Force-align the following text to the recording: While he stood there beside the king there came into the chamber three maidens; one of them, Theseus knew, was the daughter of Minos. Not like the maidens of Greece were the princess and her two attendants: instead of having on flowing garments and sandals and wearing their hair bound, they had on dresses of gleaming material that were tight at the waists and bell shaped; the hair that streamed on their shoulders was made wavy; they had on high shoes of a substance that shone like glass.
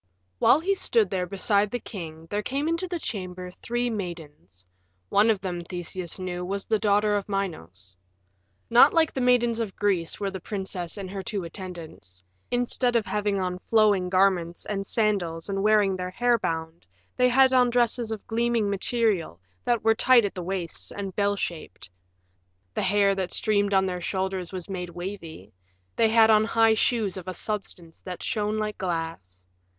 While 0.39 0.59
he 0.61 0.73
stood 0.73 1.11
there 1.11 1.27
beside 1.27 1.69
the 1.69 1.77
king 1.79 2.25
there 2.31 2.41
came 2.41 2.67
into 2.67 2.87
the 2.87 2.97
chamber 2.97 3.51
three 3.51 3.87
maidens; 3.91 4.65
one 5.09 5.29
of 5.29 5.41
them, 5.41 5.61
Theseus 5.63 6.17
knew, 6.17 6.43
was 6.43 6.65
the 6.65 6.79
daughter 6.79 7.15
of 7.15 7.29
Minos. 7.29 7.95
Not 8.67 8.95
like 8.95 9.13
the 9.13 9.21
maidens 9.21 9.59
of 9.59 9.75
Greece 9.75 10.19
were 10.19 10.31
the 10.31 10.39
princess 10.39 10.97
and 10.97 11.11
her 11.11 11.21
two 11.21 11.43
attendants: 11.43 12.23
instead 12.49 12.95
of 12.95 13.05
having 13.05 13.39
on 13.39 13.59
flowing 13.59 14.09
garments 14.09 14.65
and 14.65 14.87
sandals 14.87 15.49
and 15.49 15.61
wearing 15.61 15.95
their 15.95 16.09
hair 16.09 16.39
bound, 16.39 16.83
they 17.15 17.29
had 17.29 17.53
on 17.53 17.69
dresses 17.69 18.09
of 18.09 18.25
gleaming 18.25 18.71
material 18.71 19.39
that 19.65 19.83
were 19.83 19.93
tight 19.93 20.25
at 20.25 20.33
the 20.33 20.41
waists 20.41 20.91
and 20.91 21.15
bell 21.15 21.35
shaped; 21.35 21.91
the 22.73 22.81
hair 22.81 23.13
that 23.13 23.31
streamed 23.31 23.71
on 23.75 23.85
their 23.85 24.01
shoulders 24.01 24.51
was 24.51 24.67
made 24.67 24.89
wavy; 24.89 25.53
they 25.95 26.09
had 26.09 26.31
on 26.31 26.43
high 26.43 26.73
shoes 26.73 27.17
of 27.17 27.27
a 27.27 27.35
substance 27.35 28.01
that 28.03 28.23
shone 28.23 28.57
like 28.57 28.79
glass. 28.79 29.43